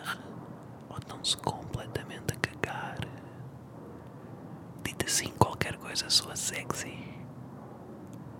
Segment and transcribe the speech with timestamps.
[0.00, 0.18] ASMR?
[0.88, 2.98] Ou estão-se completamente a cagar?
[4.84, 6.98] Dito assim, qualquer coisa soa sexy.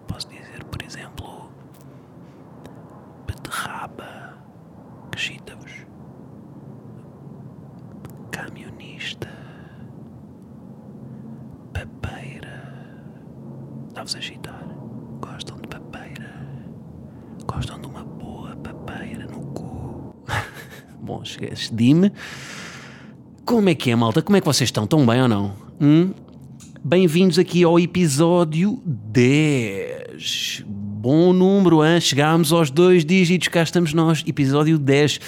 [0.07, 1.51] Posso dizer, por exemplo,
[3.27, 4.37] beterraba,
[5.11, 5.87] que excita-vos.
[8.31, 9.29] Camionista,
[11.73, 12.63] papeira,
[13.93, 14.65] dá-vos a agitar.
[15.21, 16.31] Gostam de papeira?
[17.47, 20.15] Gostam de uma boa papeira no cu?
[21.11, 21.25] Bom,
[21.73, 22.13] dime.
[23.45, 24.23] Como é que é, malta?
[24.23, 24.85] Como é que vocês estão?
[24.85, 25.57] Estão bem ou não?
[25.81, 26.15] Hum?
[26.85, 30.63] Bem-vindos aqui ao episódio 10.
[30.69, 32.01] Bom número, hein?
[32.01, 35.19] chegámos aos dois dígitos, cá estamos nós, episódio 10.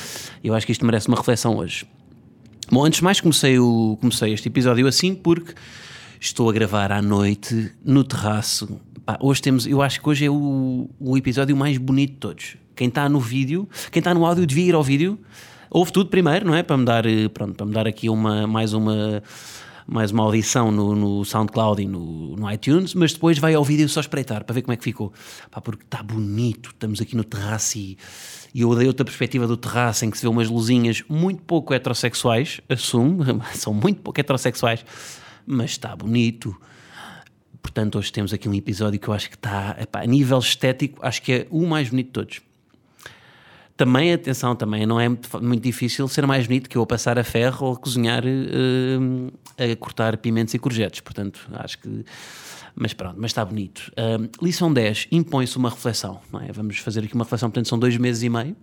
[0.44, 1.84] Eu acho que isto merece uma reflexão hoje.
[2.70, 5.53] Bom, antes de mais, comecei, o, comecei este episódio assim porque
[6.20, 8.80] estou a gravar à noite no terraço.
[9.05, 12.56] Pá, hoje temos, eu acho que hoje é o, o episódio mais bonito de todos.
[12.77, 15.19] Quem está no vídeo, quem está no áudio devia ir ao vídeo.
[15.75, 16.62] Ouve tudo primeiro, não é?
[16.62, 19.23] Para me dar, eh, pronto, para me dar aqui uma, mais uma
[19.87, 23.89] mais uma audição no, no SoundCloud e no, no, iTunes, mas depois vai ao vídeo
[23.89, 25.12] só espreitar para ver como é que ficou.
[25.50, 27.97] Pá, porque está bonito, estamos aqui no terraço e,
[28.55, 31.72] e eu dei outra perspectiva do terraço em que se vê umas luzinhas muito pouco
[31.72, 34.84] heterossexuais, assumo, são muito pouco heterossexuais,
[35.47, 36.54] mas está bonito.
[37.62, 40.99] Portanto, hoje temos aqui um episódio que eu acho que está, epá, a nível estético,
[41.04, 42.52] acho que é o mais bonito de todos.
[43.82, 47.19] Também, atenção, também não é muito, muito difícil ser mais bonito que eu a passar
[47.19, 51.00] a ferro ou a cozinhar, uh, a cortar pimentos e courgettes.
[51.00, 52.04] Portanto, acho que.
[52.76, 53.91] Mas pronto, mas está bonito.
[53.98, 56.21] Uh, lição 10, impõe-se uma reflexão.
[56.48, 56.53] É?
[56.53, 58.56] Vamos fazer aqui uma reflexão, portanto, são dois meses e meio.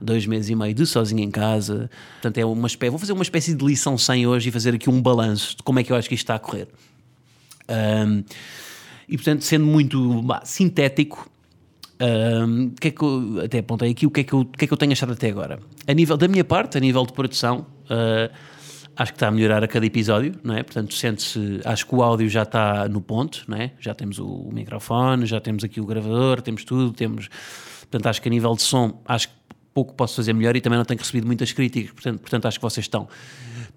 [0.00, 1.90] Dois meses e meio de sozinho em casa.
[2.14, 2.88] Portanto, é uma espécie.
[2.88, 5.78] Vou fazer uma espécie de lição 100 hoje e fazer aqui um balanço de como
[5.78, 6.68] é que eu acho que isto está a correr.
[7.68, 8.24] Uh,
[9.06, 11.30] e portanto, sendo muito bah, sintético,
[12.04, 14.68] um, que é que eu, até apontei aqui o que, é que eu, que é
[14.68, 15.58] que eu tenho achado até agora.
[15.86, 18.32] A nível da minha parte, a nível de produção, uh,
[18.96, 20.62] acho que está a melhorar a cada episódio, não é?
[20.62, 23.72] Portanto, sente-se, acho que o áudio já está no ponto, não é?
[23.80, 27.28] Já temos o, o microfone, já temos aqui o gravador, temos tudo, temos.
[27.80, 29.34] Portanto, acho que a nível de som, acho que
[29.72, 32.62] pouco posso fazer melhor e também não tenho recebido muitas críticas, portanto, portanto acho que
[32.62, 33.08] vocês estão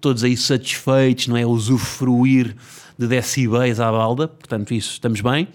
[0.00, 1.44] todos aí satisfeitos, não é?
[1.44, 2.54] Usufruir
[2.96, 5.48] de decibéis à balda, portanto, isso estamos bem.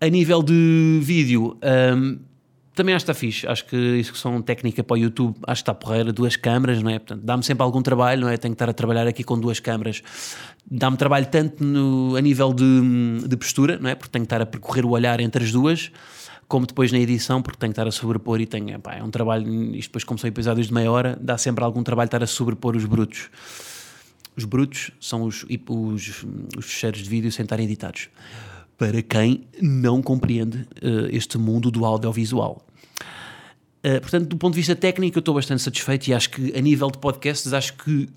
[0.00, 1.58] A nível de vídeo,
[1.96, 2.18] um,
[2.78, 3.46] também acho que está fixe.
[3.46, 6.12] Acho que são técnica para o YouTube, acho que está porreira.
[6.12, 7.00] Duas câmaras, não é?
[7.00, 8.36] Portanto, dá-me sempre algum trabalho, não é?
[8.36, 10.00] Tenho que estar a trabalhar aqui com duas câmaras.
[10.70, 13.96] Dá-me trabalho tanto no, a nível de, de postura, não é?
[13.96, 15.90] Porque tenho que estar a percorrer o olhar entre as duas,
[16.46, 19.10] como depois na edição, porque tenho que estar a sobrepor e tenho, epá, é um
[19.10, 19.74] trabalho.
[19.74, 22.76] Isto depois, como são episódios de meia hora, dá sempre algum trabalho estar a sobrepor
[22.76, 23.28] os brutos.
[24.36, 26.24] Os brutos são os, os,
[26.56, 28.08] os fecheiros de vídeo sem estarem editados
[28.78, 32.64] para quem não compreende uh, este mundo do audiovisual.
[33.84, 36.60] Uh, portanto, do ponto de vista técnico, eu estou bastante satisfeito e acho que, a
[36.60, 38.08] nível de podcasts, acho que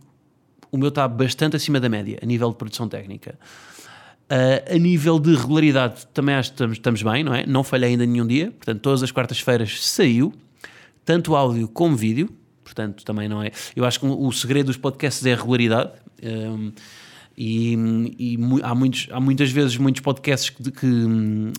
[0.72, 3.38] o meu está bastante acima da média, a nível de produção técnica.
[4.31, 7.45] Uh, a nível de regularidade, também acho que estamos, estamos bem, não é?
[7.45, 10.31] Não falhei ainda nenhum dia, portanto, todas as quartas-feiras saiu,
[11.03, 12.29] tanto áudio como vídeo,
[12.63, 13.51] portanto, também não é.
[13.75, 15.91] Eu acho que o segredo dos podcasts é a regularidade.
[16.23, 16.72] Um,
[17.44, 17.74] e,
[18.19, 21.52] e há, muitos, há muitas vezes muitos podcasts que, que,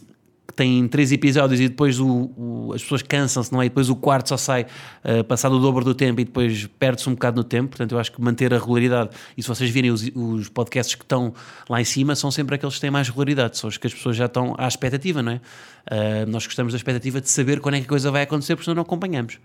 [0.54, 3.66] têm três episódios e depois o, o, as pessoas cansam-se, não é?
[3.66, 4.66] E depois o quarto só sai
[5.02, 7.70] uh, passado o dobro do tempo e depois perde-se um bocado no tempo.
[7.70, 9.10] Portanto, eu acho que manter a regularidade.
[9.36, 11.34] E se vocês virem os, os podcasts que estão
[11.68, 14.14] lá em cima, são sempre aqueles que têm mais regularidade, são os que as pessoas
[14.14, 15.36] já estão à expectativa, não é?
[15.36, 18.66] Uh, nós gostamos da expectativa de saber quando é que a coisa vai acontecer, porque
[18.66, 19.38] senão não acompanhamos,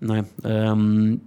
[0.00, 0.24] não é?
[0.44, 1.18] Um,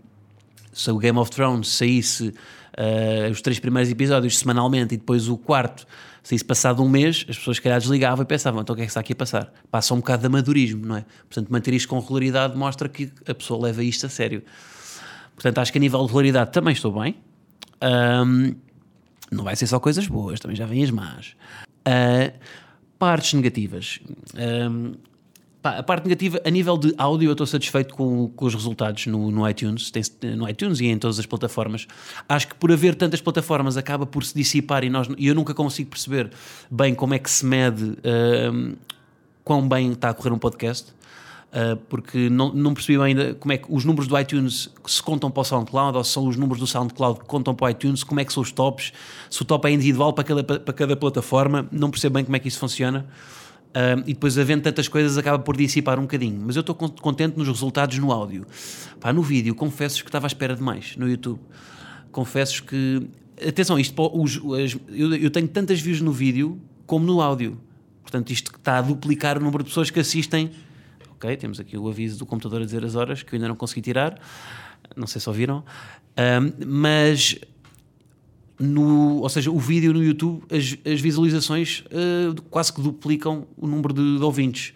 [0.71, 2.33] se o Game of Thrones saísse
[2.77, 5.85] uh, os três primeiros episódios semanalmente e depois o quarto
[6.23, 8.85] saísse passado um mês, as pessoas se calhar desligavam e pensavam, então o que é
[8.85, 9.53] que está aqui a passar?
[9.69, 11.05] Passa um bocado de amadorismo, não é?
[11.29, 14.41] Portanto, manter isto com regularidade mostra que a pessoa leva isto a sério.
[15.35, 17.15] Portanto, acho que a nível de regularidade também estou bem.
[17.81, 18.55] Um,
[19.31, 21.35] não vai ser só coisas boas, também já vêm as más.
[21.87, 22.33] Uh,
[22.97, 23.99] Partes negativas.
[24.33, 24.93] Um,
[25.69, 29.31] a parte negativa, a nível de áudio, eu estou satisfeito com, com os resultados no,
[29.31, 30.03] no iTunes, tem,
[30.35, 31.87] no iTunes e em todas as plataformas.
[32.27, 35.53] Acho que por haver tantas plataformas acaba por se dissipar e, nós, e eu nunca
[35.53, 36.31] consigo perceber
[36.69, 37.97] bem como é que se mede
[38.53, 38.75] um,
[39.43, 40.93] quão bem está a correr um podcast.
[41.55, 45.31] Uh, porque não, não percebi ainda como é que os números do iTunes se contam
[45.31, 48.03] para o SoundCloud ou se são os números do SoundCloud que contam para o iTunes,
[48.03, 48.91] como é que são os tops,
[49.29, 52.39] se o top é individual para cada, para cada plataforma, não percebo bem como é
[52.39, 53.05] que isso funciona.
[54.05, 56.41] E depois, havendo tantas coisas, acaba por dissipar um bocadinho.
[56.45, 58.45] Mas eu estou contente nos resultados no áudio.
[58.99, 61.39] Pá, no vídeo, confesso que estava à espera de mais no YouTube.
[62.11, 63.07] Confesso que.
[63.45, 67.59] Atenção, isto, os, as, eu, eu tenho tantas views no vídeo como no áudio.
[68.01, 70.51] Portanto, isto está a duplicar o número de pessoas que assistem
[71.15, 73.55] Ok, temos aqui o aviso do computador a dizer as horas que eu ainda não
[73.55, 74.19] consegui tirar.
[74.95, 75.63] Não sei se ouviram.
[76.67, 77.39] Mas
[78.59, 83.67] no, ou seja, o vídeo no YouTube, as, as visualizações uh, quase que duplicam o
[83.67, 84.73] número de, de, ouvintes.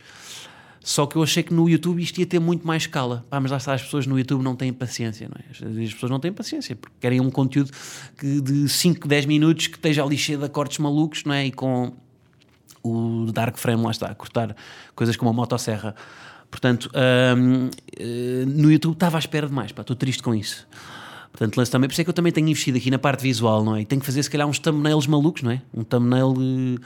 [0.81, 3.26] Só que eu achei que no YouTube isto ia ter muito mais escala.
[3.30, 5.84] Pá, mas lá está, as pessoas no YouTube não têm paciência, não é?
[5.84, 7.72] As pessoas não têm paciência, porque querem um conteúdo
[8.18, 11.46] que de 5, 10 minutos que esteja ali cheio de acordes malucos, não é?
[11.46, 11.94] E com
[12.84, 14.56] o Dark Frame, lá está, a cortar
[14.96, 15.96] coisas como a motosserra.
[16.50, 16.90] Portanto,
[17.38, 20.68] um, eh, no YouTube estava à espera de mais, estou triste com isso.
[21.31, 23.64] Portanto, lance também, por isso é que eu também tenho investido aqui na parte visual,
[23.64, 23.81] não é?
[23.81, 25.62] E tenho que fazer se calhar uns thumbnails malucos, não é?
[25.74, 26.80] Um thumbnail, eh,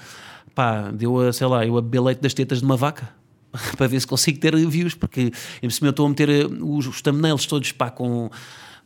[0.54, 3.10] pá, deu a, sei lá, eu a beber leite das tetas de uma vaca
[3.78, 5.32] para ver se consigo ter views, porque
[5.62, 8.30] em cima eu estou a meter eh, os, os thumbnails todos, pá, com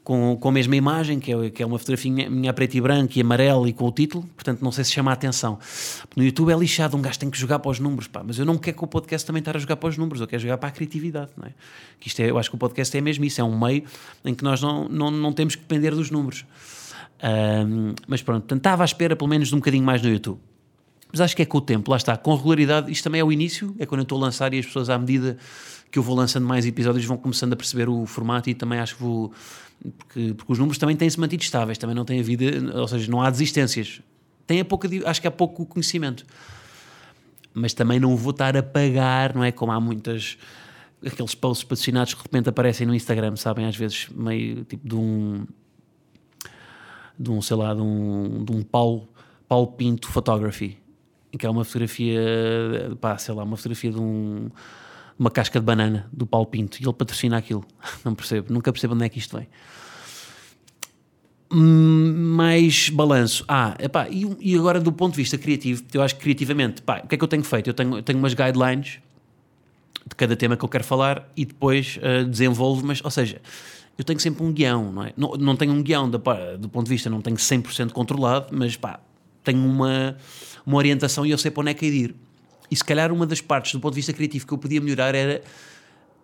[0.07, 3.18] com, com a mesma imagem, que é, que é uma fotografia minha, preto e branco
[3.18, 5.59] e amarelo e com o título, portanto não sei se chama a atenção.
[6.15, 8.45] No YouTube é lixado, um gajo tem que jogar para os números, pá, mas eu
[8.45, 10.59] não quero que o podcast também estar a jogar para os números, eu quero jogar
[10.59, 11.51] para a criatividade, não é?
[12.00, 13.83] Que isto é, eu acho que o podcast é mesmo isso, é um meio
[14.24, 16.45] em que nós não, não, não temos que depender dos números.
[17.21, 20.39] Um, mas pronto, portanto, estava à espera pelo menos de um bocadinho mais no YouTube.
[21.12, 23.31] Mas acho que é com o tempo, lá está, com regularidade, isto também é o
[23.31, 25.38] início, é quando eu estou a lançar e as pessoas, à medida
[25.89, 28.95] que eu vou lançando mais episódios, vão começando a perceber o formato e também acho
[28.98, 29.31] que vou
[29.98, 32.44] porque, porque os números também têm-se mantido estáveis, também não tem havido,
[32.77, 34.01] ou seja, não há desistências.
[34.45, 36.25] Tem a pouca, acho que há pouco conhecimento.
[37.53, 39.51] Mas também não vou estar a pagar, não é?
[39.51, 40.38] Como há muitas.
[41.06, 43.65] aqueles posts patrocinados que de repente aparecem no Instagram, sabem?
[43.65, 45.45] Às vezes, meio tipo de um.
[47.18, 49.10] de um, sei lá, de um, de um Paulo,
[49.48, 50.77] Paulo Pinto Photography,
[51.38, 52.21] que é uma fotografia,
[53.01, 54.50] pá, sei lá, uma fotografia de um
[55.18, 57.65] uma casca de banana do Paulo Pinto e ele patrocina aquilo.
[58.06, 59.47] Não percebo, nunca percebo onde é que isto vem.
[61.50, 63.44] Mais balanço.
[63.47, 67.01] Ah, epá, e, e, agora do ponto de vista criativo, eu acho que criativamente, pá,
[67.03, 67.69] o que é que eu tenho feito?
[67.69, 69.00] Eu tenho, eu tenho umas guidelines
[70.06, 73.41] de cada tema que eu quero falar e depois uh, desenvolvo, mas, ou seja,
[73.97, 75.13] eu tenho sempre um guião, não é?
[75.18, 76.21] Não, não tenho um guião do,
[76.59, 79.00] do ponto de vista, não tenho 100% controlado, mas pá,
[79.47, 80.17] tenho uma,
[80.65, 82.15] uma orientação e eu sei para onde é que é ir.
[82.69, 85.15] E se calhar uma das partes do ponto de vista criativo que eu podia melhorar
[85.15, 85.41] era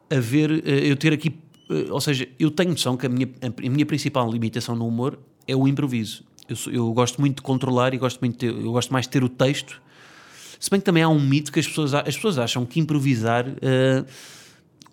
[0.09, 1.35] haver, eh, eu ter aqui,
[1.69, 5.17] eh, ou seja, eu tenho noção que a minha, a minha principal limitação no humor
[5.47, 6.23] é o improviso.
[6.49, 9.23] Eu, eu gosto muito de controlar e gosto muito de eu gosto mais de ter
[9.23, 9.81] o texto.
[10.59, 13.47] Se bem que também há um mito que as pessoas, as pessoas acham que improvisar
[13.47, 14.05] uh,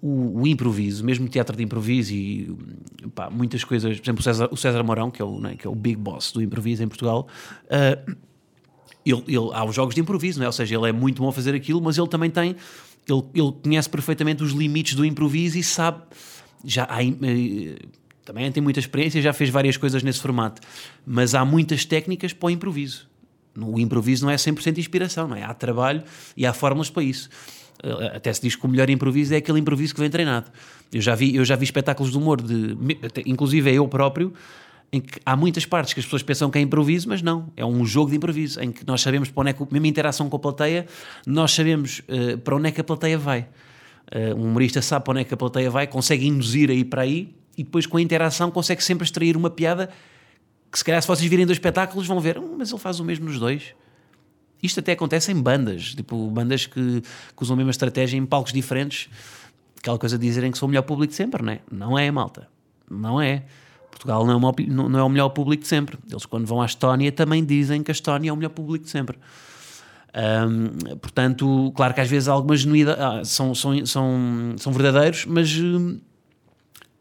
[0.02, 2.56] o, o, improviso, mesmo teatro de improviso e
[3.14, 5.66] pá, muitas coisas, por exemplo, o César, o César Mourão, que é o, né, que
[5.66, 7.26] é o big boss do improviso em Portugal,
[7.66, 8.16] uh,
[9.04, 10.48] ele, ele, há os jogos de improviso, não é?
[10.48, 12.56] ou seja, ele é muito bom a fazer aquilo, mas ele também tem,
[13.08, 16.02] ele, ele conhece perfeitamente os limites do improviso e sabe,
[16.64, 17.76] já há, eh,
[18.24, 20.60] também tem muita experiência, já fez várias coisas nesse formato,
[21.06, 23.08] mas há muitas técnicas para o improviso.
[23.56, 25.42] O improviso não é 100% inspiração, não é?
[25.42, 26.04] Há trabalho
[26.36, 27.28] e há fórmulas para isso.
[27.82, 30.50] Eh, até se diz que o melhor improviso é aquele improviso que vem treinado.
[30.92, 32.76] Eu já vi, eu já vi espetáculos de humor, de,
[33.26, 34.32] inclusive é eu próprio,
[34.92, 37.64] em que há muitas partes que as pessoas pensam que é improviso, mas não, é
[37.64, 40.36] um jogo de improviso, em que nós sabemos para onde é que, mesmo interação com
[40.36, 40.86] a plateia,
[41.24, 43.46] nós sabemos uh, para onde é que a plateia vai.
[44.12, 47.02] Uh, um humorista sabe para onde é que a plateia vai, consegue induzir aí para
[47.02, 49.90] aí, e depois com a interação consegue sempre extrair uma piada
[50.72, 53.04] que se calhar se vocês virem dois espetáculos vão ver, hum, mas ele faz o
[53.04, 53.74] mesmo nos dois.
[54.62, 58.52] Isto até acontece em bandas, tipo bandas que, que usam a mesma estratégia em palcos
[58.52, 59.08] diferentes,
[59.78, 61.60] aquela coisa de dizerem que são o melhor público de sempre, não é?
[61.70, 62.48] Não é, malta.
[62.88, 63.44] Não é.
[63.90, 65.98] Portugal não é, não é o melhor público de sempre.
[66.08, 68.90] Eles, quando vão à Estónia, também dizem que a Estónia é o melhor público de
[68.90, 69.18] sempre.
[70.12, 75.50] Um, portanto, claro que às vezes algumas genuidades ah, são, são, são, são verdadeiros, mas,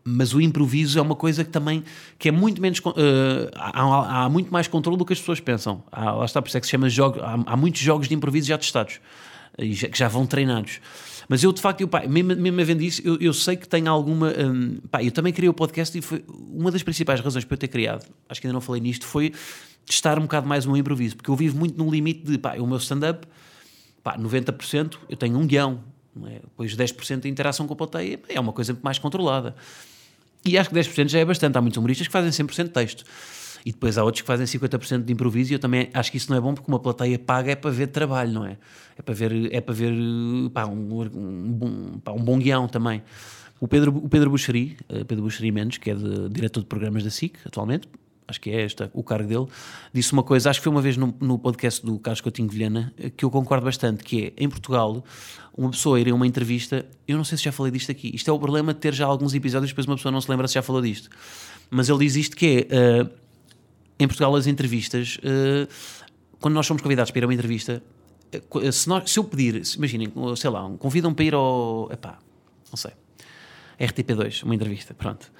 [0.10, 1.84] mas o improviso é uma coisa que também
[2.18, 2.80] que é muito menos.
[2.80, 5.84] Uh, há, há, muito mais controle do que as pessoas pensam.
[5.92, 7.20] Há, lá está, por isso é que se chama jogo.
[7.22, 9.00] Há, há muitos jogos de improviso já testados
[9.58, 10.80] e já, que já vão treinados.
[11.28, 13.90] Mas eu, de facto, eu, pá, mesmo, mesmo vendo isso, eu, eu sei que tenho
[13.90, 14.30] alguma.
[14.30, 17.60] Um, pá, eu também criei o podcast e foi uma das principais razões para eu
[17.60, 19.32] ter criado, acho que ainda não falei nisto, foi
[19.86, 22.56] testar um bocado mais o meu improviso, porque eu vivo muito no limite de, pá,
[22.56, 23.28] o meu stand-up,
[24.04, 25.84] pá, 90% eu tenho um guião,
[26.16, 26.40] não é?
[26.40, 29.56] depois 10% de interação com a plateia é uma coisa mais controlada.
[30.46, 31.58] E acho que 10% já é bastante.
[31.58, 33.04] Há muitos humoristas que fazem 100% de texto.
[33.66, 36.30] E depois há outros que fazem 50% de improviso e eu também acho que isso
[36.30, 38.58] não é bom porque uma plateia paga é para ver trabalho, não é?
[38.98, 39.94] É para ver, é para ver
[40.54, 43.04] pá, um, um, bom, pá, um bom guião também.
[43.60, 47.04] O Pedro, o Pedro Buxeri, eh, Pedro Buxeri Mendes, que é de, diretor de programas
[47.04, 47.90] da SIC atualmente,
[48.30, 49.46] acho que é esta o cargo dele,
[49.94, 52.94] disse uma coisa, acho que foi uma vez no, no podcast do Carlos Coutinho Vilhena,
[53.18, 55.04] que eu concordo bastante, que é, em Portugal,
[55.58, 58.30] uma pessoa ir a uma entrevista, eu não sei se já falei disto aqui, isto
[58.30, 60.54] é o problema de ter já alguns episódios, depois uma pessoa não se lembra se
[60.54, 61.10] já falou disto,
[61.70, 63.10] mas ele diz isto que é, uh,
[64.00, 65.68] em Portugal as entrevistas, uh,
[66.40, 67.84] quando nós somos convidados para ir a uma entrevista,
[68.34, 72.20] uh, se, nós, se eu pedir, imaginem, sei lá, convidam para ir ao, epá,
[72.72, 72.92] não sei,
[73.80, 75.32] RTP2, uma entrevista, pronto.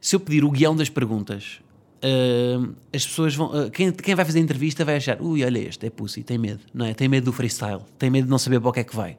[0.00, 1.60] Se eu pedir o guião das perguntas,
[2.04, 3.48] uh, as pessoas vão.
[3.48, 6.38] Uh, quem, quem vai fazer a entrevista vai achar: ui, olha este, é pussy, tem
[6.38, 6.94] medo, não é?
[6.94, 9.16] Tem medo do freestyle, tem medo de não saber para o que é que vai.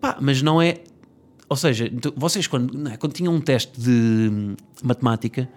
[0.00, 0.78] Pá, mas não é.
[1.48, 2.96] Ou seja, vocês, quando, é?
[2.96, 5.48] quando tinham um teste de matemática,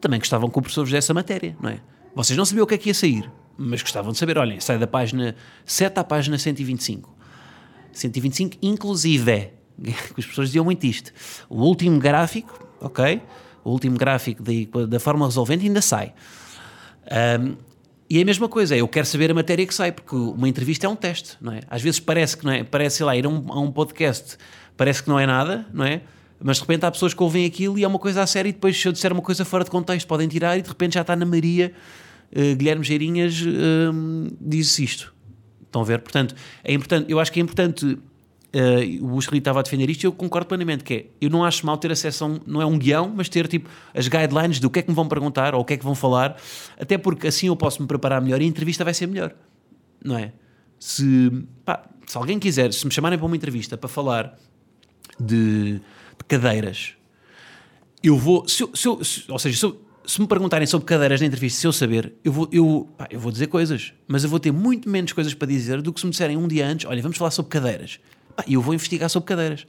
[0.00, 1.80] também gostavam que o professor vos desse a matéria, não é?
[2.14, 4.78] Vocês não sabiam o que é que ia sair, mas gostavam de saber: olhem, sai
[4.78, 5.34] da página
[5.66, 7.16] 7 à página 125.
[7.92, 9.50] 125, inclusive,
[9.82, 11.12] que as pessoas diziam muito isto.
[11.48, 13.20] O último gráfico, ok?
[13.64, 16.12] O último gráfico da, da fórmula resolvente ainda sai.
[17.40, 17.56] Um,
[18.08, 20.84] e é a mesma coisa, eu quero saber a matéria que sai, porque uma entrevista
[20.84, 21.60] é um teste, não é?
[21.70, 24.36] Às vezes parece que não é, parece, sei lá, ir a um, a um podcast,
[24.76, 26.02] parece que não é nada, não é?
[26.42, 28.52] Mas de repente há pessoas que ouvem aquilo e é uma coisa a sério e
[28.52, 31.02] depois se eu disser uma coisa fora de contexto podem tirar e de repente já
[31.02, 31.72] está na Maria
[32.32, 35.14] uh, Guilherme Geirinhas uh, diz isto.
[35.62, 36.00] Estão a ver?
[36.00, 37.96] Portanto, é importante, eu acho que é importante
[38.52, 41.44] Uh, o Buscali estava a defender isto e eu concordo plenamente, que é, eu não
[41.44, 44.58] acho mal ter acesso a um, não é um guião, mas ter tipo as guidelines
[44.58, 46.36] do que é que me vão perguntar ou o que é que vão falar,
[46.76, 49.32] até porque assim eu posso me preparar melhor e a entrevista vai ser melhor,
[50.04, 50.32] não é?
[50.80, 51.30] Se,
[51.64, 54.36] pá, se alguém quiser, se me chamarem para uma entrevista para falar
[55.20, 56.94] de, de cadeiras,
[58.02, 60.88] eu vou, se eu, se eu, se, ou seja, se, eu, se, me perguntarem sobre
[60.88, 64.24] cadeiras na entrevista, se eu saber, eu vou, eu, pá, eu vou dizer coisas, mas
[64.24, 66.66] eu vou ter muito menos coisas para dizer do que se me disserem um dia
[66.66, 68.00] antes, olha, vamos falar sobre cadeiras
[68.46, 69.66] e eu vou investigar sobre cadeiras.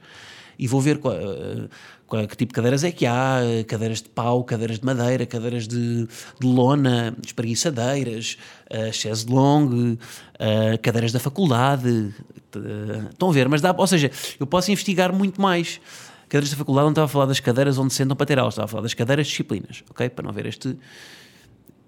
[0.58, 1.68] E vou ver qual, eh,
[2.06, 5.66] qual, que tipo de cadeiras é que há, cadeiras de pau, cadeiras de madeira, cadeiras
[5.66, 8.36] de, de lona, espreguiçadeiras,
[8.70, 12.14] uh, chaise longue, uh, cadeiras da faculdade.
[12.54, 13.48] Uh, estão a ver?
[13.48, 15.80] Mas dá, ou seja, eu posso investigar muito mais.
[16.28, 18.66] Cadeiras da faculdade não estava a falar das cadeiras onde sentam para ter aulas, estava
[18.66, 20.08] a falar das cadeiras de disciplinas, ok?
[20.10, 20.78] Para não haver este,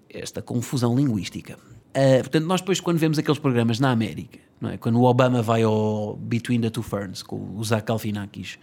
[0.09, 1.57] esta confusão linguística.
[1.95, 4.77] Uh, portanto, nós depois, quando vemos aqueles programas na América, não é?
[4.77, 8.59] quando o Obama vai ao Between the Two Ferns com o Zach Galifianakis,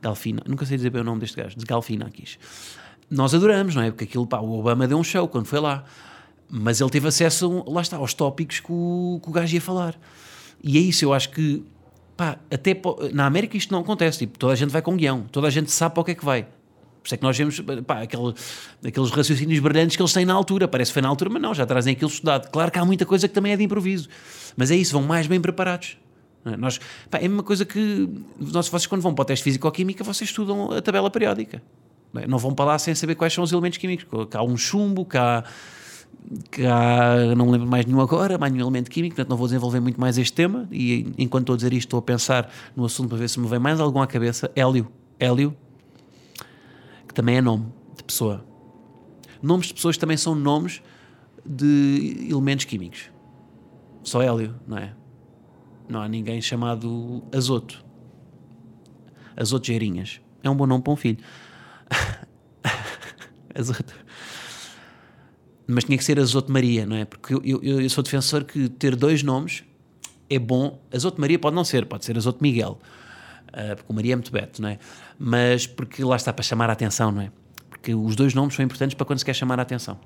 [0.00, 2.40] Galfina, nunca sei dizer bem o nome deste gajo, de Galifianakis,
[3.08, 3.90] nós adoramos, não é?
[3.92, 5.84] Porque aquilo, pá, o Obama deu um show quando foi lá,
[6.50, 9.96] mas ele teve acesso, lá está, aos tópicos que o, que o gajo ia falar.
[10.60, 11.64] E é isso, eu acho que,
[12.16, 12.76] pá, até
[13.12, 15.70] na América isto não acontece, tipo, toda a gente vai com guião, toda a gente
[15.70, 16.48] sabe para o que é que vai.
[17.02, 18.32] Por isso é que nós vemos pá, aquele,
[18.86, 20.68] aqueles raciocínios brilhantes que eles têm na altura.
[20.68, 22.48] Parece que foi na altura, mas não, já trazem aquilo estudado.
[22.50, 24.08] Claro que há muita coisa que também é de improviso.
[24.56, 25.96] Mas é isso, vão mais bem preparados.
[26.44, 26.56] É?
[26.56, 26.78] Nós,
[27.10, 30.30] pá, é a mesma coisa que nós, vocês, quando vão para o teste físico-química, vocês
[30.30, 31.60] estudam a tabela periódica.
[32.12, 32.26] Não, é?
[32.26, 34.06] não vão para lá sem saber quais são os elementos químicos.
[34.30, 35.42] Que há um chumbo, que há,
[36.52, 39.80] que há, não lembro mais nenhum agora, mais nenhum elemento químico, portanto não vou desenvolver
[39.80, 40.68] muito mais este tema.
[40.70, 43.48] E enquanto estou a dizer isto, estou a pensar no assunto para ver se me
[43.48, 44.50] vem mais algum à cabeça.
[44.54, 44.86] Hélio.
[45.18, 45.56] Hélio
[47.12, 48.42] que também é nome de pessoa.
[49.42, 50.82] Nomes de pessoas também são nomes
[51.44, 53.10] de elementos químicos.
[54.02, 54.94] Só hélio, não é?
[55.88, 57.84] Não há ninguém chamado Azoto.
[59.36, 60.22] Azoto Geirinhas.
[60.42, 61.18] É um bom nome para um filho.
[63.54, 63.94] Azoto.
[65.66, 67.04] Mas tinha que ser Azoto Maria, não é?
[67.04, 69.64] Porque eu, eu, eu sou defensor que ter dois nomes
[70.30, 70.82] é bom.
[70.90, 72.80] Azoto Maria pode não ser, pode ser Azoto Miguel.
[73.52, 74.78] Uh, porque o Maria é muito beto, não é?
[75.18, 77.30] Mas porque lá está para chamar a atenção, não é?
[77.68, 79.98] Porque os dois nomes são importantes para quando se quer chamar a atenção.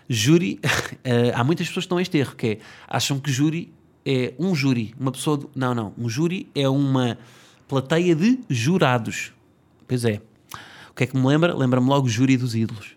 [0.10, 0.60] júri.
[0.63, 3.74] Uh, há muitas pessoas que estão a este erro, que é, acham que júri
[4.06, 4.96] é um júri.
[5.00, 5.39] Uma pessoa.
[5.53, 5.94] Não, não.
[5.98, 7.17] Um júri é uma
[7.67, 9.34] plateia de jurados.
[9.86, 10.22] Pois é.
[10.89, 11.53] O que é que me lembra?
[11.53, 12.96] Lembra-me logo júri dos ídolos.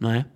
[0.00, 0.26] Não é?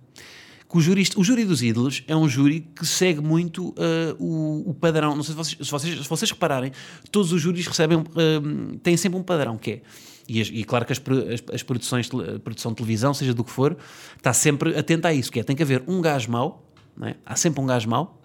[0.69, 3.75] Que o júri, o júri dos ídolos é um júri que segue muito uh,
[4.19, 5.15] o, o, padrão.
[5.15, 6.71] Não sei se vocês, se vocês, se vocês repararem,
[7.09, 9.81] todos os júris recebem, uh, têm sempre um padrão, que é.
[10.27, 13.51] E, e claro que as, as, as produções, a produção de televisão, seja do que
[13.51, 13.77] for,
[14.17, 16.69] está sempre atenta a isso, que é, tem que haver um gajo mau,
[17.01, 17.15] é?
[17.25, 18.21] há sempre um gajo mau,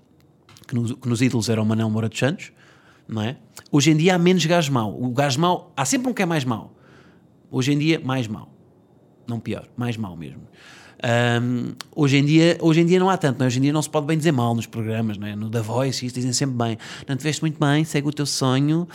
[0.67, 2.51] que nos, que nos ídolos era o Manel Moura de Santos,
[3.07, 3.37] não é?
[3.71, 5.01] Hoje em dia há menos gajo mau.
[5.01, 6.75] O gajo mau, há sempre um que é mais mau.
[7.51, 8.53] Hoje em dia, mais mau.
[9.29, 10.43] Não pior, mais mau mesmo.
[11.03, 13.49] Um, hoje, em dia, hoje em dia não há tanto, não é?
[13.49, 15.35] hoje em dia não se pode bem dizer mal nos programas, não é?
[15.35, 16.79] no The Voice, isso dizem sempre bem.
[17.09, 18.87] Não te veste muito bem, segue o teu sonho,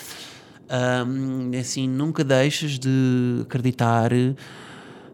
[1.06, 4.12] um, assim, nunca deixes de acreditar.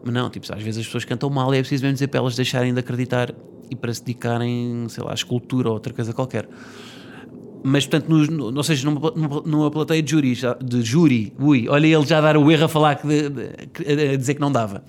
[0.06, 2.36] Não, tipo, às vezes as pessoas cantam mal e é preciso mesmo dizer para elas
[2.36, 3.34] deixarem de acreditar
[3.72, 6.48] e para se dedicarem, sei lá, à escultura ou outra coisa qualquer.
[7.64, 11.88] Mas, portanto, no, no, ou seja, numa, numa plateia de júri, de júri, ui, olha
[11.88, 13.08] ele já dar o erro a falar, que
[14.14, 14.84] a dizer que não dava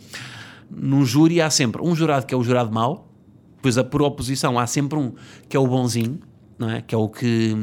[0.70, 3.08] num júri há sempre um jurado que é o jurado mau,
[3.56, 5.12] depois por oposição há sempre um
[5.48, 6.20] que é o bonzinho,
[6.58, 6.82] não é?
[6.82, 7.54] que é o que,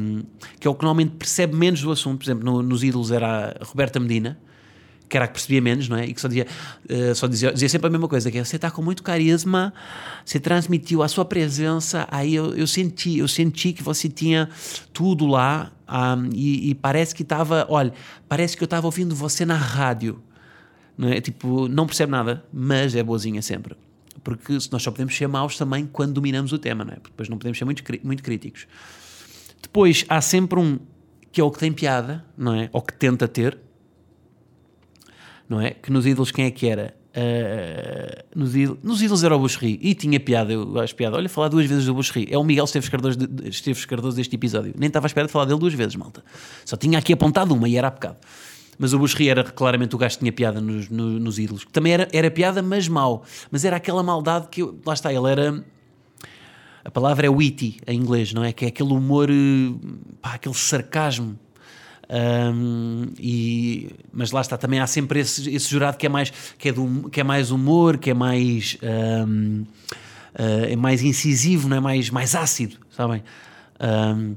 [0.58, 2.18] que, é o que normalmente percebe menos do assunto.
[2.18, 4.38] Por exemplo, no, nos ídolos era a Roberta Medina,
[5.08, 6.06] que era a que percebia menos, não é?
[6.06, 6.46] E que só dizia,
[6.88, 9.72] uh, só dizia, dizia sempre a mesma coisa, que é, você está com muito carisma,
[10.24, 14.48] você transmitiu a sua presença, aí eu, eu senti, eu senti que você tinha
[14.92, 17.92] tudo lá um, ah, e, e, parece que estava, olha,
[18.26, 20.22] parece que eu estava ouvindo você na rádio
[20.96, 21.20] não é?
[21.20, 23.76] Tipo, não percebe nada, mas é boazinha sempre.
[24.22, 26.96] Porque nós só podemos ser maus também quando dominamos o tema, não é?
[26.96, 28.66] Porque depois não podemos ser muito, muito críticos.
[29.60, 30.78] Depois há sempre um
[31.30, 32.68] que é o que tem piada, não é?
[32.72, 33.58] Ou que tenta ter,
[35.48, 35.70] não é?
[35.70, 36.94] Que nos ídolos quem é que era?
[37.14, 41.16] Uh, nos, ídolos, nos ídolos era o Buxerri e tinha piada, eu acho piada.
[41.16, 44.34] Olha, falar duas vezes do Buxerri é o Miguel Esteves Cardoso, de, Esteves Cardoso deste
[44.34, 44.74] episódio.
[44.78, 46.22] Nem estava à espera de falar dele duas vezes, malta.
[46.64, 48.16] Só tinha aqui apontado uma e era a pecado.
[48.78, 51.66] Mas o Bushri era claramente o gajo que tinha piada nos, nos, nos ídolos.
[51.70, 53.24] Também era, era piada, mas mau.
[53.50, 55.64] Mas era aquela maldade que, eu, lá está, ele era.
[56.84, 58.52] A palavra é witty em inglês, não é?
[58.52, 59.28] Que é aquele humor,
[60.20, 61.38] pá, aquele sarcasmo.
[62.10, 66.68] Um, e, mas lá está, também há sempre esse, esse jurado que é mais que
[66.68, 69.66] é, do, que é mais humor, que é mais um, uh,
[70.34, 73.22] ah, é mais incisivo, não é mais, mais ácido, sabem?
[73.80, 74.36] Um,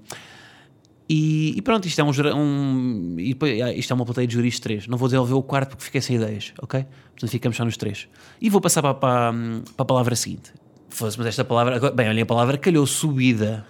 [1.07, 3.15] e, e, pronto, isto é um, um
[3.63, 4.87] ah, isto é uma plateia de juristas 3.
[4.87, 6.83] Não vou desenvolver o quarto porque fiquei sem ideias, ok?
[7.11, 8.07] Portanto, ficamos só nos três.
[8.41, 10.51] E vou passar para, para, para a palavra seguinte.
[10.89, 13.65] Fosse, mas esta palavra, bem, olha, a palavra calhou subida.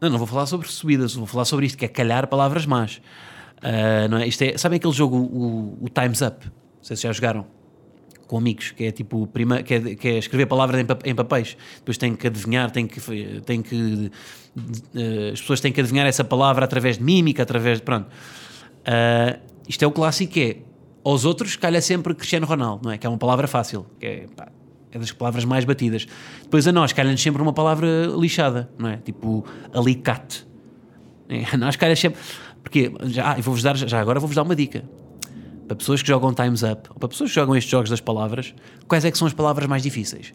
[0.00, 3.00] Não, não vou falar sobre subidas, vou falar sobre isto, que é calhar palavras más.
[3.58, 4.26] Uh, não é?
[4.28, 6.44] Isto é, sabem aquele jogo, o, o Time's Up?
[6.44, 7.46] Não sei se já jogaram
[8.26, 11.56] com amigos, que é tipo prima, que, é, que é escrever palavras em, em, papéis,
[11.76, 13.00] depois tem que adivinhar, tem que,
[13.44, 14.10] tem que
[14.56, 18.06] uh, as pessoas têm que adivinhar essa palavra através de mímica, através de pronto.
[18.06, 20.56] Uh, isto é o clássico é
[21.04, 22.98] aos outros calha sempre Cristiano Ronaldo, não é?
[22.98, 24.48] Que é uma palavra fácil, que é, pá,
[24.90, 26.06] é das palavras mais batidas.
[26.42, 28.96] Depois a nós calha-nos sempre uma palavra lixada, não é?
[28.96, 30.46] Tipo alicate.
[31.28, 32.20] É, a nós calha sempre.
[32.62, 34.84] Porque já, vou-vos dar, já agora vou-vos dar uma dica
[35.66, 38.54] para pessoas que jogam Times Up, ou para pessoas que jogam estes jogos das palavras,
[38.86, 40.34] quais é que são as palavras mais difíceis?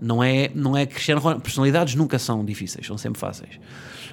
[0.00, 1.42] Não é, não é Cristiano Ronaldo.
[1.42, 3.58] Personalidades nunca são difíceis, são sempre fáceis.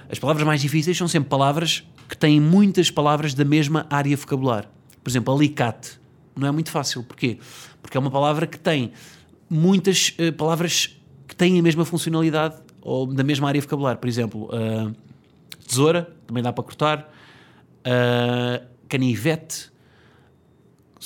[0.10, 4.70] As palavras mais difíceis são sempre palavras que têm muitas palavras da mesma área vocabular.
[5.04, 6.00] Por exemplo, alicate
[6.36, 7.04] não é muito fácil.
[7.04, 7.40] Porquê?
[7.82, 8.92] Porque é uma palavra que tem
[9.50, 13.98] muitas uh, palavras que têm a mesma funcionalidade ou da mesma área vocabular.
[13.98, 14.94] Por exemplo, uh,
[15.68, 17.12] tesoura, também dá para cortar.
[17.86, 19.71] uh, canivete,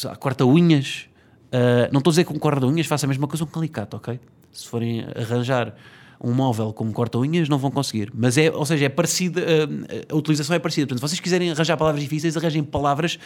[0.03, 1.07] lá, corta-unhas.
[1.47, 3.95] Uh, não estou a dizer que um corta-unhas faça a mesma coisa com um alicate,
[3.95, 4.19] ok?
[4.51, 5.73] Se forem arranjar
[6.21, 8.11] um móvel com corta-unhas, não vão conseguir.
[8.13, 10.87] Mas é, ou seja, é parecida, uh, a utilização é parecida.
[10.87, 13.17] Portanto, se vocês quiserem arranjar palavras difíceis, arranjem palavras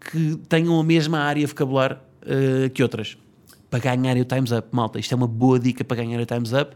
[0.00, 3.16] que tenham a mesma área vocabular uh, que outras.
[3.70, 4.98] Para ganhar o Times Up, malta.
[4.98, 6.74] Isto é uma boa dica para ganhar o Times Up.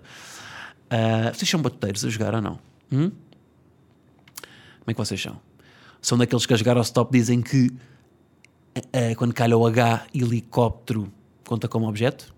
[1.32, 2.58] Vocês são batuteiros a jogar ou não?
[2.92, 3.10] Hum?
[4.82, 5.40] Como é que vocês são?
[6.02, 7.70] São daqueles que a jogar ao stop dizem que
[8.78, 11.12] uh, quando calha o H, helicóptero
[11.44, 12.34] conta como objeto?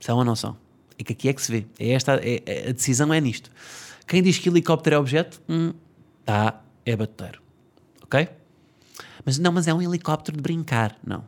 [0.00, 0.56] São ou não são?
[0.98, 1.66] É que aqui é que se vê.
[1.78, 3.50] É esta, é, a decisão é nisto.
[4.06, 5.72] Quem diz que helicóptero é objeto, hum,
[6.24, 7.40] tá, é batuteiro.
[8.02, 8.28] Ok?
[9.24, 10.98] Mas não, mas é um helicóptero de brincar.
[11.06, 11.24] Não.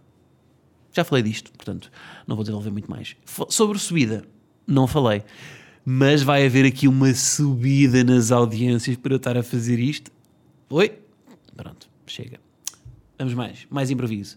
[0.93, 1.91] Já falei disto, portanto,
[2.27, 3.17] não vou desenvolver muito mais.
[3.49, 4.25] Sobre subida,
[4.67, 5.23] não falei.
[5.85, 10.11] Mas vai haver aqui uma subida nas audiências para eu estar a fazer isto.
[10.69, 10.99] Oi?
[11.57, 12.39] Pronto, chega.
[13.23, 14.37] Vamos mais, mais improviso.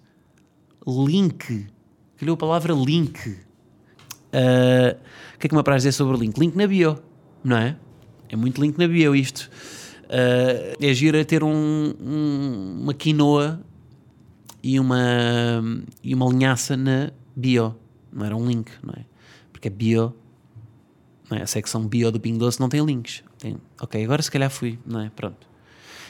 [0.85, 1.65] Link.
[2.17, 3.17] Calhou a palavra link.
[3.29, 4.93] Uh,
[5.33, 6.39] o que é que me apraz dizer sobre link?
[6.39, 6.99] Link na bio,
[7.43, 7.77] não é?
[8.29, 9.49] É muito link na bio isto.
[10.03, 13.59] Uh, é giro ter um, um, uma quinoa
[14.61, 15.63] e uma,
[16.03, 17.75] e uma linhaça na bio.
[18.13, 19.03] Não era um link, não é?
[19.51, 20.13] Porque é bio,
[21.27, 21.41] não é?
[21.41, 23.23] a secção bio do Pingo Doce não tem links.
[23.39, 25.09] Tem, ok, agora se calhar fui, não é?
[25.09, 25.54] Pronto.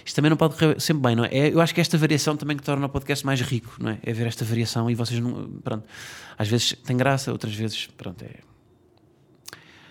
[0.06, 1.30] Isto também não pode correr sempre bem, não é?
[1.32, 1.52] é?
[1.52, 3.98] Eu acho que esta variação também que torna o podcast mais rico, não é?
[4.04, 5.50] É ver esta variação e vocês não.
[5.64, 5.84] Pronto.
[6.38, 8.36] Às vezes tem graça, outras vezes, pronto, é.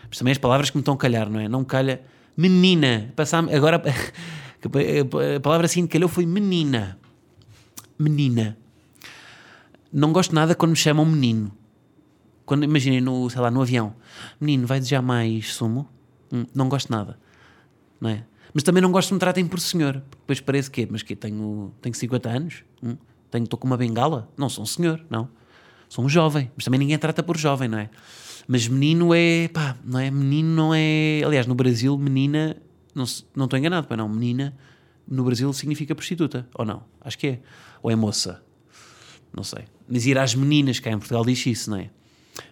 [0.08, 1.48] Mas também as palavras que me estão a calhar, não é?
[1.48, 2.00] Não calha
[2.36, 3.12] menina.
[3.16, 3.82] Passar, agora
[5.36, 6.96] a palavra assim que calhou foi menina.
[7.98, 8.56] Menina.
[9.92, 11.50] Não gosto nada quando me chamam menino.
[12.46, 13.96] Quando imaginem no, sei lá, no avião,
[14.40, 15.88] menino, vai desejar mais sumo?
[16.32, 17.18] Hum, não gosto nada.
[18.00, 18.24] Não é?
[18.54, 20.00] Mas também não gosto que me tratem por senhor.
[20.20, 22.64] Depois parece que mas que tenho, tenho 50 anos?
[22.80, 22.96] Hum?
[23.30, 24.28] Tenho, estou com uma bengala?
[24.36, 25.28] Não sou um senhor, não.
[25.88, 26.52] Sou um jovem.
[26.54, 27.90] Mas também ninguém trata por jovem, não é?
[28.46, 29.48] Mas menino é.
[29.48, 30.08] pá, não é?
[30.08, 31.22] Menino não é.
[31.24, 32.56] Aliás, no Brasil, menina.
[32.94, 34.08] Não, não estou enganado, pá, não.
[34.08, 34.54] Menina
[35.06, 36.84] no Brasil significa prostituta, ou não?
[37.00, 37.40] Acho que é.
[37.82, 38.40] Ou é moça?
[39.34, 39.64] Não sei.
[39.88, 41.90] Mas ir às meninas, cá em Portugal diz isso, não é?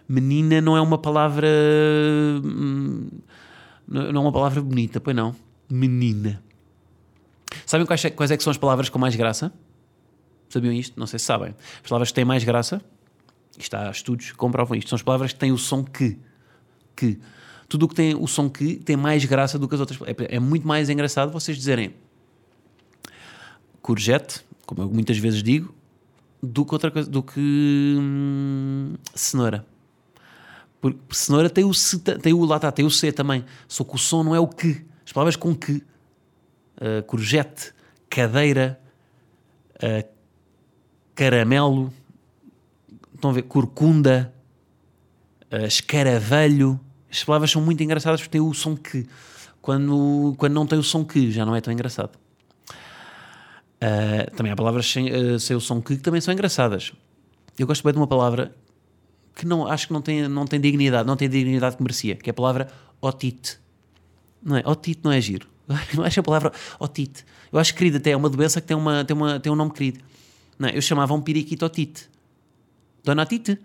[0.07, 1.47] Menina não é uma palavra.
[2.43, 3.07] Hum,
[3.87, 5.33] não é uma palavra bonita, pois não?
[5.69, 6.43] Menina.
[7.65, 9.53] Sabem quais, quais é que são as palavras com mais graça?
[10.49, 10.99] Sabiam isto?
[10.99, 11.55] Não sei se sabem.
[11.83, 12.81] As palavras que têm mais graça
[13.57, 14.89] isto há estudos que comprovam isto.
[14.89, 16.17] São as palavras que têm o som que.
[16.95, 17.19] Que.
[17.67, 19.99] Tudo o que tem o som que tem mais graça do que as outras.
[20.01, 21.93] É, é muito mais engraçado vocês dizerem
[23.81, 25.73] courgette, como eu muitas vezes digo,
[26.41, 27.39] do que outra coisa, do que
[27.99, 29.65] hum, cenoura.
[30.79, 31.71] Porque cenoura tem o
[32.21, 33.45] tem o lá está, tem o C também.
[33.67, 34.83] Só que o som não é o que.
[35.05, 35.83] As palavras com que.
[36.77, 37.03] Uh,
[38.09, 38.79] cadeira,
[39.75, 40.07] uh,
[41.15, 41.93] caramelo
[43.15, 44.33] estão a ver, corcunda,
[45.51, 46.79] uh, escaravelho.
[47.09, 49.07] As palavras são muito engraçadas porque têm o som que.
[49.61, 52.19] Quando, quando não tem o som que, já não é tão engraçado.
[53.83, 56.91] Uh, também há palavras sem, uh, sem o som que, que também são engraçadas.
[57.57, 58.53] Eu gosto bem de uma palavra
[59.35, 62.29] que não, acho que não tem, não tem dignidade, não tem dignidade que merecia, que
[62.29, 62.67] é a palavra
[63.01, 63.59] otite.
[64.43, 64.63] Não é?
[64.65, 65.47] Otite não é giro.
[65.95, 67.25] Eu acho a palavra otite.
[67.51, 69.71] Eu acho querido até é uma doença que tem, uma, tem, uma, tem um nome
[69.71, 69.99] querido.
[70.59, 70.77] Não é?
[70.77, 72.09] Eu chamava um periquito otite.
[73.03, 73.59] Dona Tite,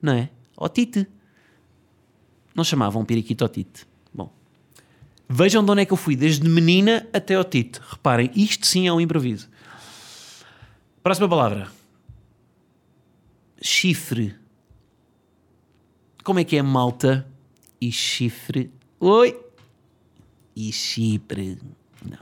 [0.00, 0.30] não é?
[0.56, 1.06] Otite.
[2.54, 3.86] Não chamavam periquito Otite.
[4.14, 4.32] Bom,
[5.28, 7.80] vejam de onde é que eu fui, desde menina até Otite.
[7.86, 9.48] Reparem, isto sim é um improviso.
[11.02, 11.70] Próxima palavra.
[13.60, 14.34] Chifre.
[16.24, 17.28] Como é que é malta
[17.80, 18.70] e chifre?
[18.98, 19.45] Oi!
[20.56, 21.58] E chifre.
[22.02, 22.18] Não.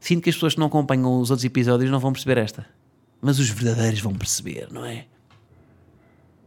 [0.00, 2.66] Sinto que as pessoas que não acompanham os outros episódios não vão perceber esta
[3.22, 5.06] mas os verdadeiros vão perceber, não é?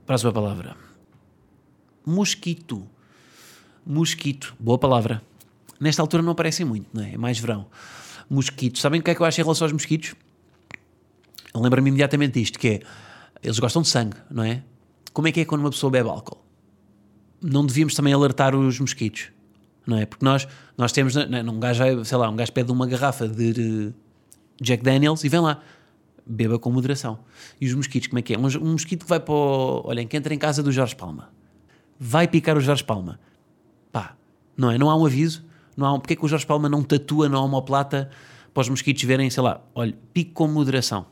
[0.06, 0.75] Próxima palavra.
[2.06, 2.86] Mosquito.
[3.86, 4.54] Mosquito.
[4.60, 5.21] Boa palavra.
[5.80, 7.13] Nesta altura não aparecem muito, não é?
[7.13, 7.65] É mais verão.
[8.30, 8.78] Mosquito.
[8.78, 10.15] Sabem o que é que eu acho em relação aos mosquitos?
[11.56, 12.80] Lembra-me imediatamente disto, que é,
[13.41, 14.62] eles gostam de sangue, não é?
[15.13, 16.43] Como é que é quando uma pessoa bebe álcool?
[17.41, 19.30] Não devíamos também alertar os mosquitos,
[19.85, 20.05] não é?
[20.05, 21.43] Porque nós, nós temos, não, é?
[21.43, 23.93] um gajo, sei lá, um gajo pede uma garrafa de
[24.61, 25.61] Jack Daniels e vem lá,
[26.25, 27.19] beba com moderação.
[27.59, 28.37] E os mosquitos, como é que é?
[28.37, 29.83] Um, um mosquito que vai para o.
[29.85, 31.29] Olhem, que entra em casa do Jorge Palma.
[31.99, 33.19] Vai picar o Jorge Palma.
[33.91, 34.15] Pá,
[34.57, 34.77] não é?
[34.77, 35.45] Não há um aviso.
[35.77, 38.09] Não há um, porque é que o Jorge Palma não tatua na homoplata
[38.53, 41.05] para os mosquitos verem, sei lá, olha, pique com moderação.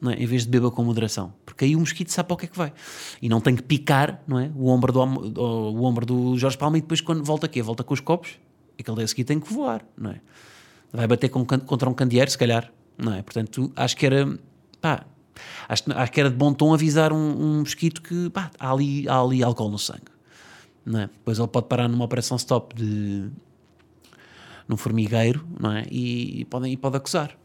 [0.00, 0.14] Não é?
[0.14, 1.32] Em vez de beba com moderação.
[1.44, 2.72] Porque aí o mosquito sabe para o que é que vai.
[3.20, 4.50] E não tem que picar não é?
[4.54, 7.94] o, ombro do, o ombro do Jorge Palma e depois quando volta aqui, volta com
[7.94, 8.38] os copos,
[8.78, 10.20] aquele dia a seguir tem que voar, não é?
[10.92, 13.22] vai bater com, contra um candeeiro, se calhar, não é?
[13.22, 14.38] Portanto, acho que era,
[14.80, 15.04] pá,
[15.68, 19.08] acho, acho que era de bom tom avisar um, um mosquito que, pá, há ali,
[19.08, 20.10] há ali álcool no sangue,
[20.84, 21.06] não é?
[21.06, 23.28] Depois ele pode parar numa operação stop de,
[24.66, 25.84] num formigueiro, não é?
[25.90, 27.36] E, e, pode, e pode acusar.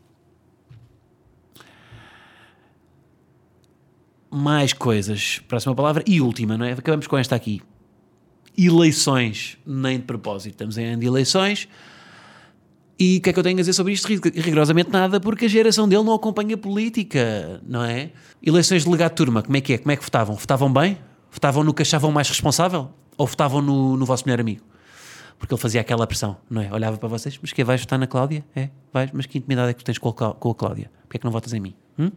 [4.31, 6.71] Mais coisas, próxima palavra e última, não é?
[6.71, 7.61] Acabamos com esta aqui.
[8.57, 10.53] Eleições, nem de propósito.
[10.53, 11.67] Estamos em ano de eleições
[13.03, 14.07] e o que é que eu tenho a dizer sobre isto?
[14.07, 18.11] Rigorosamente nada, porque a geração dele não acompanha política, não é?
[18.43, 19.79] Eleições de delegado de turma, como é que é?
[19.79, 20.35] Como é que votavam?
[20.35, 20.99] Votavam bem?
[21.31, 22.91] Votavam no que achavam mais responsável?
[23.17, 24.61] Ou votavam no, no vosso melhor amigo?
[25.39, 26.71] Porque ele fazia aquela pressão, não é?
[26.71, 28.45] Olhava para vocês, mas que vais votar na Cláudia?
[28.55, 30.91] É, vais, mas que intimidade é que tu tens com a, com a Cláudia?
[31.01, 31.73] Porquê é que não votas em mim?
[31.97, 32.11] Hum?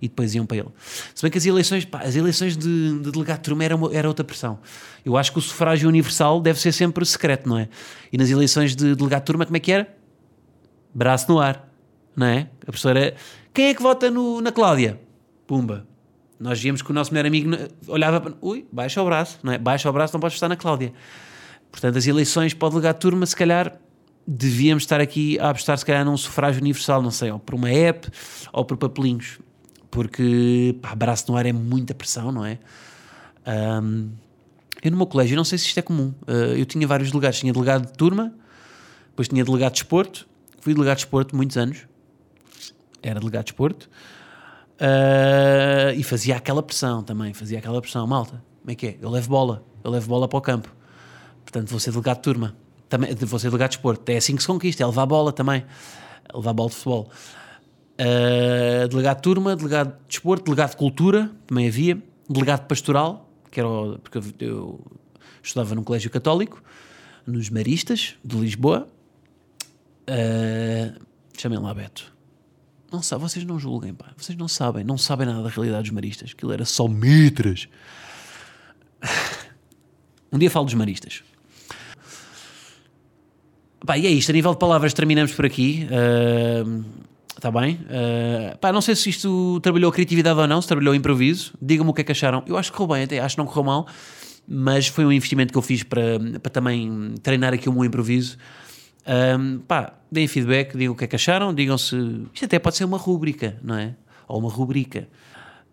[0.00, 0.68] E depois iam para ele.
[1.14, 3.94] Se bem que as eleições, pá, as eleições de, de delegado de turma era, uma,
[3.94, 4.58] era outra pressão.
[5.04, 7.68] Eu acho que o sufrágio universal deve ser sempre secreto, não é?
[8.12, 9.98] E nas eleições de delegado de turma, como é que era?
[10.94, 11.68] braço no ar,
[12.16, 12.48] não é?
[12.62, 13.14] A professora,
[13.52, 15.00] quem é que vota no, na Cláudia?
[15.46, 15.86] Pumba.
[16.38, 17.50] Nós víamos que o nosso melhor amigo
[17.86, 19.58] olhava para, ui, baixa o braço, não é?
[19.58, 20.92] Baixa o braço, não podes estar na Cláudia.
[21.70, 23.78] Portanto, as eleições para o delegado de turma, se calhar,
[24.26, 27.70] devíamos estar aqui a apostar, se calhar, num sufrágio universal, não sei, ou por uma
[27.70, 28.08] app,
[28.52, 29.38] ou por papelinhos.
[29.90, 32.58] Porque, pá, braço no ar é muita pressão, não é?
[33.82, 34.10] Um,
[34.82, 37.38] eu no meu colégio, não sei se isto é comum, uh, eu tinha vários delegados.
[37.40, 38.32] Tinha delegado de turma,
[39.08, 40.28] depois tinha delegado de esporto,
[40.60, 41.86] Fui delegado de esporto muitos anos.
[43.02, 43.88] Era delegado de esporto.
[44.74, 47.32] Uh, e fazia aquela pressão também.
[47.32, 48.06] Fazia aquela pressão.
[48.06, 48.98] Malta, como é que é?
[49.00, 49.64] Eu levo bola.
[49.82, 50.74] Eu levo bola para o campo.
[51.42, 52.56] Portanto, vou ser delegado de turma.
[52.88, 54.10] Também, vou ser delegado de esporto.
[54.10, 54.82] É assim que se conquista.
[54.82, 55.64] É levar bola também.
[56.28, 57.10] É levar bola de futebol.
[58.00, 61.30] Uh, delegado de turma, delegado de esporto, delegado de cultura.
[61.46, 62.02] Também havia.
[62.28, 63.28] Delegado de pastoral.
[63.50, 64.80] Que era o, porque eu,
[65.42, 66.62] estudava num colégio católico.
[67.26, 68.88] Nos Maristas, de Lisboa
[70.08, 70.98] Uh,
[71.36, 72.10] chamem lá Beto.
[72.90, 74.06] Não sabe, vocês não julguem, pá.
[74.16, 76.30] Vocês não sabem, não sabem nada da realidade dos maristas.
[76.32, 77.68] Aquilo era só mitras.
[80.30, 81.22] Um dia falo dos maristas.
[83.80, 84.28] Pá, e é isto.
[84.28, 85.88] A nível de palavras, terminamos por aqui.
[87.38, 87.78] Está bem?
[87.84, 91.54] Uh, pá, não sei se isto trabalhou criatividade ou não, se trabalhou improviso.
[91.62, 92.42] Digam-me o que é que acharam.
[92.48, 93.86] Eu acho que correu bem, até acho que não correu mal.
[94.48, 98.36] Mas foi um investimento que eu fiz para, para também treinar aqui o meu improviso.
[99.38, 101.96] Um, pá, deem feedback, digam o que é que acharam, digam se.
[102.34, 103.94] Isto até pode ser uma rúbrica, não é?
[104.26, 105.08] Ou uma rubrica.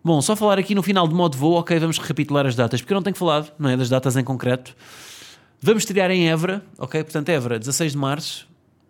[0.04, 2.92] Bom, só falar aqui no final de modo voo, ok, vamos recapitular as datas, porque
[2.92, 3.76] eu não tenho falado, não é?
[3.76, 4.72] Das datas em concreto.
[5.60, 7.02] Vamos estrear em Évora, ok?
[7.02, 8.46] Portanto, Évora, 16 de março,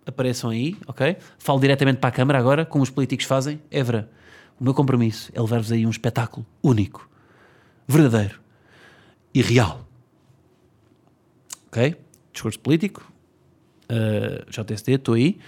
[0.07, 1.17] apareçam aí, ok?
[1.39, 3.61] Falo diretamente para a câmara agora, como os políticos fazem.
[3.71, 4.09] Évora,
[4.59, 7.09] o meu compromisso é levar-vos aí um espetáculo único,
[7.87, 8.41] verdadeiro
[9.35, 9.87] e real.
[11.67, 11.97] Ok?
[12.33, 13.13] Discurso político,
[13.91, 15.39] uh, estou aí.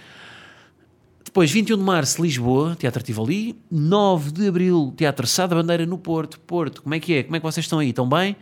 [1.23, 3.55] Depois, 21 de março, Lisboa, Teatro Tivoli.
[3.69, 6.39] 9 de abril, Teatro Sá da Bandeira no Porto.
[6.39, 7.23] Porto, como é que é?
[7.23, 7.89] Como é que vocês estão aí?
[7.89, 8.35] Estão bem?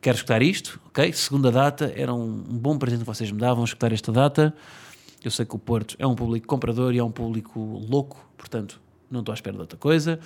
[0.00, 1.12] Quero escutar isto, ok?
[1.12, 4.54] Segunda data, era um, um bom presente que vocês me davam, escutar esta data.
[5.26, 7.58] Eu sei que o Porto é um público comprador e é um público
[7.90, 10.20] louco, portanto, não estou à espera de outra coisa.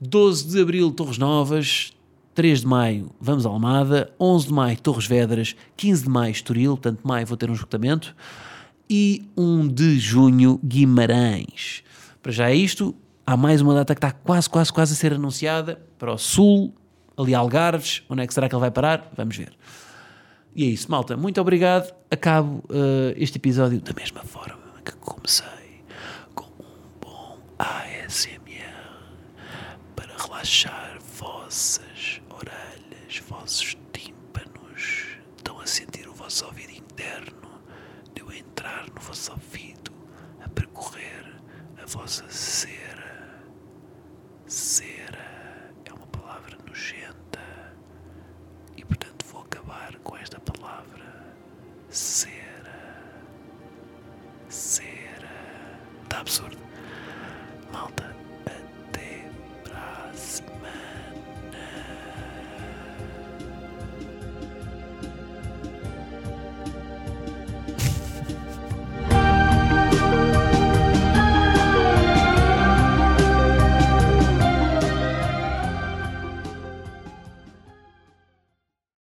[0.00, 1.92] 12 de abril, Torres Novas.
[2.34, 6.72] 3 de maio vamos a Almada, 11 de maio Torres Vedras, 15 de maio Estoril,
[6.72, 8.12] portanto maio vou ter um esgotamento,
[8.90, 11.84] e 1 de junho Guimarães.
[12.20, 12.92] Para já é isto,
[13.24, 16.74] há mais uma data que está quase, quase, quase a ser anunciada para o Sul,
[17.16, 19.12] ali Algarves, onde é que será que ele vai parar?
[19.16, 19.56] Vamos ver.
[20.56, 25.82] E é isso, malta, muito obrigado, acabo uh, este episódio da mesma forma que comecei,
[26.34, 28.38] com um bom ASMR
[29.96, 30.83] para relaxar